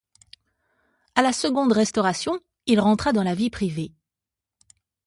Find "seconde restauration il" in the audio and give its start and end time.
1.31-2.79